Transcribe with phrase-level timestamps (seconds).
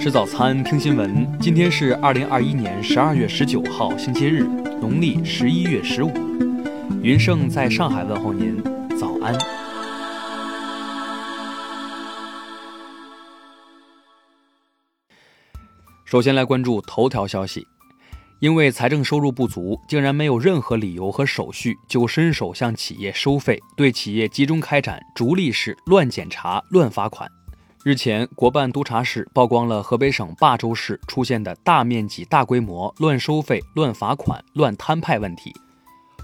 [0.00, 1.28] 吃早餐，听新闻。
[1.40, 4.44] 今天是二零二一年十二月十九号，星期日，
[4.80, 6.12] 农历十一月十五。
[7.02, 8.62] 云盛在上海问候您，
[8.96, 9.36] 早安。
[16.04, 17.66] 首先来关注头条消息，
[18.38, 27.28] 因为财政收入不足，竟然没有任何理由和手续就伸手向企业收费，对企业集中开展逐利式乱检查、乱罚款。
[27.84, 35.54] 日前，国办督察室曝光了河北省霸州市出现的大面积、大规模乱收费、乱罚款、乱摊派问题。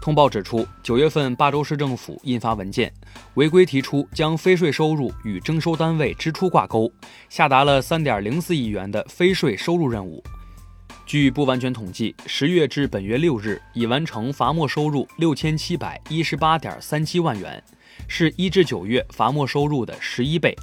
[0.00, 2.90] 通报指出，九月份霸州市政府印发文件，
[3.34, 6.90] 违规提出将非税收入与征收单位支出挂钩，
[7.28, 10.24] 下达了三点零四亿元的非税收入任务。
[11.04, 17.62] 据不完全统计，十月至本月六日已完成罚没收入六千七百一十八点三七万元，
[18.08, 20.56] 是一至九月罚没收入的十一倍。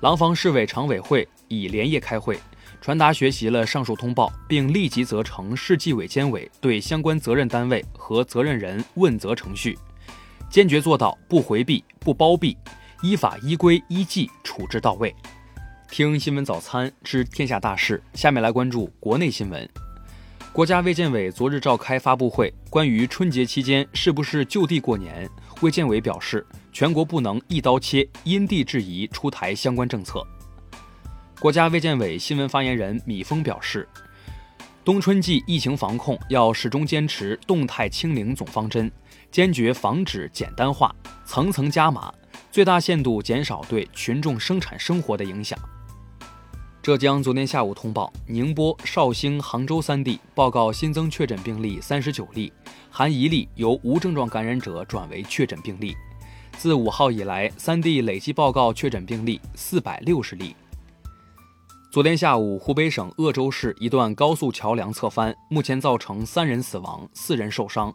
[0.00, 2.38] 廊坊市委常委会已连夜开会，
[2.82, 9.78] 传达学习了上述通报，并立即责成市纪委监委对相关责任单位和责任人问责程序，
[10.50, 12.54] 坚决做到不回避、不包庇，
[13.00, 15.14] 依法依规依纪处置到位。
[15.90, 19.66] 听新闻早餐知天下大事，下面来关注国内新闻。
[20.52, 25.26] 国家卫健委昨日召开发布会，关于春节期间是不是就地过年，
[25.62, 26.46] 卫健委表示。
[26.76, 30.22] 全国不能一刀切，因地制宜出台相关政策。
[31.40, 33.88] 国家卫健委新闻发言人米峰表示，
[34.84, 38.92] 冬春季疫情防控要始终坚持动态清零总方针，
[39.30, 42.12] 坚决防止简单化，层层加码，
[42.52, 45.58] 最大限度减少对群众生产生活的影响。
[46.82, 52.52] 浙江昨天下午通报，宁波、绍兴、杭州三地报告新增确诊病例三十九例，
[52.90, 55.96] 含一例由无症状感染者转为确诊病例。
[56.58, 60.56] 自五号以来，三地累计报告确诊病例四百六十例。
[61.90, 67.94] 昨天下午，湖北省鄂州市一段高速桥梁侧翻，目前造成三人死亡、四人受伤。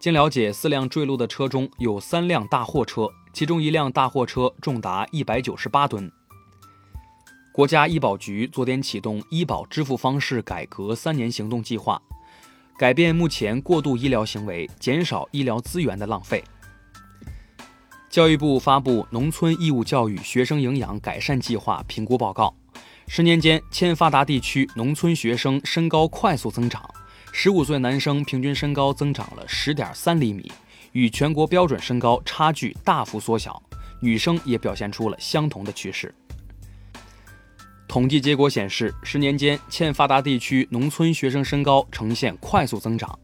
[0.00, 6.10] 经了解，四辆坠落的车中有三辆大货车，其中一辆大货车重达一百九十八吨。
[7.52, 12.02] 国家医保局昨天启动医保支付方式改革三年行动计划，
[12.76, 16.42] 改变目前过度医疗行为，减少医疗资源的浪费。
[18.14, 22.54] 教育部发布《农村义务教育学生营养改善计划评估报告》，
[23.08, 26.88] 十年间，欠发达地区农村学生身高快速增长，
[27.32, 30.48] 十五岁男生平均身高增长了十点三厘米，
[30.92, 33.60] 与全国标准身高差距大幅缩小，
[33.98, 36.14] 女生也表现出了相同的趋势。
[37.88, 43.18] 统计结果显示，十年间，欠发达地区农村学生身高呈现快速增长。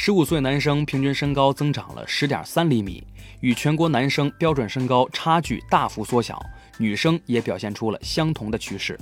[0.00, 3.02] 十五岁男生平均身高增长了十点三厘米，
[3.40, 6.40] 与全国男生标准身高差距大幅缩小，
[6.78, 8.96] 女生也表现出了相同的趋势。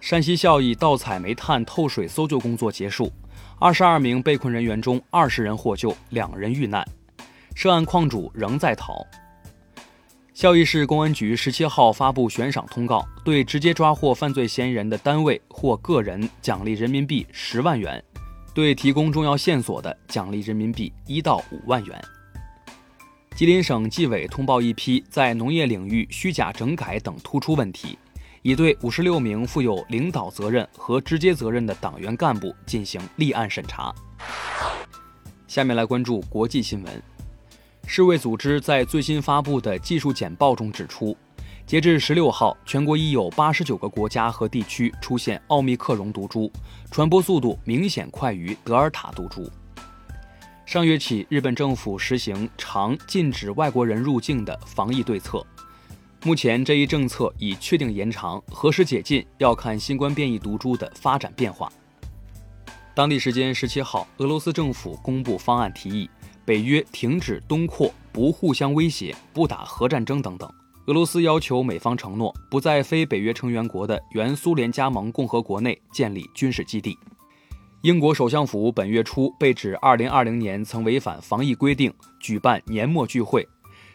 [0.00, 3.12] 山西孝义盗采煤炭透水搜救工作结束，
[3.60, 6.82] 二十二名被困人员中，二十人获救，两人遇难，
[7.54, 9.06] 涉案矿主仍在逃。
[10.32, 18.02] 孝义市公安局十七号发布悬赏通告，对直接抓获犯罪嫌疑人的单位或个人奖励人民币十万元。
[18.54, 22.00] 对提供重要线索的，奖励人民币一到五万元。
[23.34, 27.98] 吉林省纪委通报一批在农业领域虚假整改等突出问题，
[28.42, 33.92] 已对五十六名负有领导责任和直接责任的党员干部进行立案审查。
[35.48, 37.02] 下面来关注国际新闻。
[37.86, 41.16] 世卫组织在最新发布的技术简报中指出。
[41.66, 46.52] 截至十六号，全国已有八十九个国家和地区出现奥密克戎毒株，
[46.90, 49.50] 传播速度明显快于德尔塔毒株。
[50.66, 55.44] 上月起，日本政府实行常禁止外国人入境的防疫对策。
[56.22, 61.72] 目前，这一政策已确定延长，何时解禁要看新冠变异毒株的发展变化。
[62.94, 66.10] 当地时间十七号，俄罗斯政府公布方案，提议
[66.44, 70.52] 北约停止东扩、不互相威胁、不打核战争等等。
[70.86, 76.98] 俄罗斯要求美方承诺不在非北约成员国的原苏联加盟共和国内建立军事基地。
[77.80, 83.48] 英国首相府本月初被指2020年曾违反防疫规定举办年末聚会，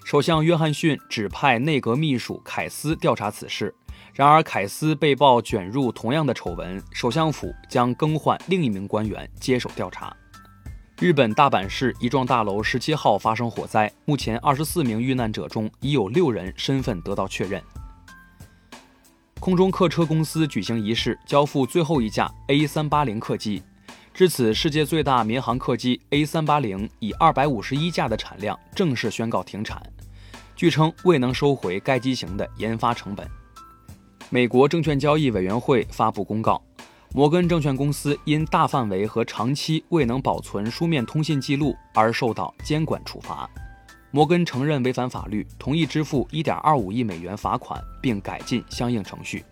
[0.03, 3.73] 首相约翰逊指派内阁秘书凯斯调查此事。
[4.11, 10.15] 然而，凯斯被曝卷入同样的丑闻，首相府将更换另一名官员接手调查。
[10.99, 17.63] 日本大阪市一幢大楼十七号发生火灾，目前二十四名遇难者中已有六人身份得到确认。
[19.39, 23.63] 空中客车公司举行仪式，交付最后一架 A 三八零客机。
[24.13, 29.81] 至此，世界最大民航客机 A 三八零以二百五十一架的产量正式宣告停产，
[30.53, 33.25] 据称未能收回该机型的研发成本。
[34.29, 36.61] 美国证券交易委员会发布公告，
[37.11, 43.49] 摩根证券公司因大范围和长期未能保存书面通信记录而受到监管处罚。
[44.11, 49.43] 摩根承认违反法律，同意支付1.25亿美元罚款，并改进相应程序。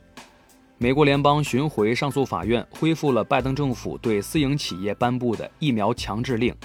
[0.77, 6.55] 美国联邦巡回上诉法院恢复了拜登政府对私营企业颁布的疫苗强制令。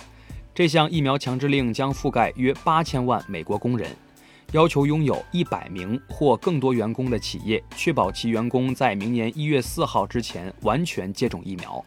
[0.55, 3.91] 这项疫苗强制令将覆盖约八千万美国工人，
[4.52, 11.82] 要求拥有一百名或更多员工的企业确保其员工在明年一月四号之前完全接种疫苗。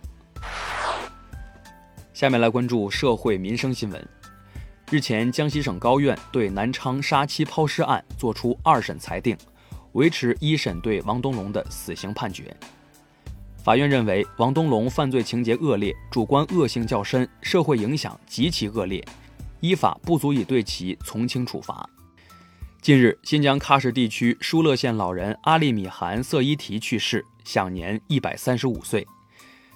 [2.12, 4.07] 下面来关注社会民生新闻。
[4.89, 9.38] 日前，江西省高院对南昌杀妻抛尸案作出二审裁定。
[9.94, 12.53] 维持一审对王东龙的死刑判决。
[13.63, 19.01] 法院认为，王东龙犯罪情节恶劣，主观恶性较深，社会影响极其恶劣，
[19.61, 21.89] 依法不足以对其从轻处罚。
[22.85, 29.03] 近日，新疆喀什地区疏勒县老人阿利米汗色依提去世，享年一百三十五岁。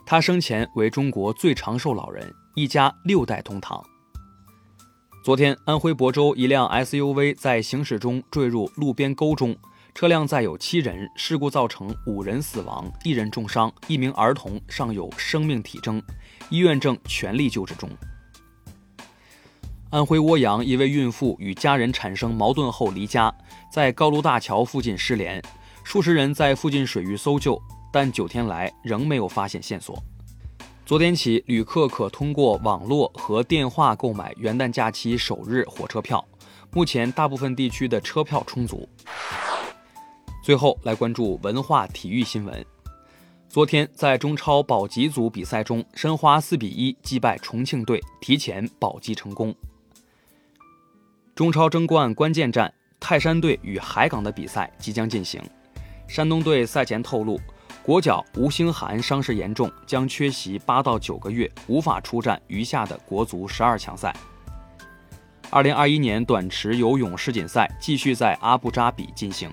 [0.06, 3.84] 他生前为中国最长寿老人，一家六代同堂。
[5.26, 9.58] 昨天，安徽亳州一辆 SUV 在行驶中坠入路边沟中。
[9.96, 16.00] 车辆载有七人，事故造成五人死亡，一人重伤，一名儿童尚有生命体征，
[16.52, 17.90] 医院正全力救治中。
[19.92, 23.34] 安徽涡阳一位孕妇与家人产生矛盾后离家，
[23.72, 25.42] 在高炉大桥附近失联，
[25.84, 27.60] 数十人在附近水域搜救，
[27.92, 29.98] 但九天来仍没有发现线索。
[30.86, 36.24] 昨天起，旅客可通过网络和电话购买元旦假期首日火车票，
[36.72, 38.88] 目前大部分地区的车票充足。
[40.44, 42.64] 最后来关注文化体育新闻。
[43.48, 49.56] 昨天在中超保级组比赛中，申花四比一击败重庆队，提前保级成功。
[51.40, 52.70] 中超争冠关键战，
[53.00, 55.42] 泰山队与海港的比赛即将进行。
[56.06, 57.40] 山东队赛前透露，
[57.82, 64.14] 国脚吴兴涵伤势严重，将缺席八到九个月，无法出战余下的国足十二强赛。
[65.50, 69.50] 二零二一年短池游泳世锦赛继续在阿布扎比进行。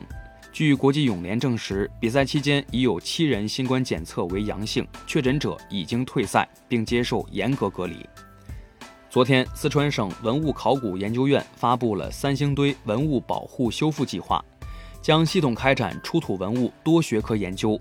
[0.53, 8.05] 据国际泳联证实，比赛期间已有七人新冠检测为阳性，确诊者已经退赛并接受严格隔离。
[9.17, 14.45] 昨天，四川省文物考古研究院发布了三星堆文物保护修复计划，
[15.01, 17.81] 将系统开展出土文物多学科研究，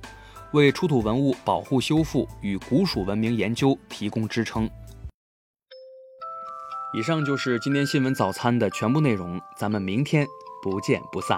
[0.54, 4.64] 为出土文物保护修复与古蜀文明研究提供支撑。
[6.98, 10.26] 以上就是今天新闻早餐的全部内容，咱们明天
[10.64, 11.38] 不见不散。